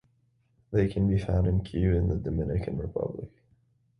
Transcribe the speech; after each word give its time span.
They 0.71 0.87
can 0.87 1.07
be 1.07 1.19
found 1.19 1.45
in 1.45 1.63
Cuba 1.63 1.95
and 1.95 2.09
the 2.09 2.15
Dominican 2.15 2.79
Republic. 2.79 3.29